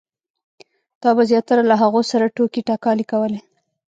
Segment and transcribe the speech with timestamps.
[1.01, 3.39] تا به زیاتره له هغو سره ټوکې ټکالې کولې.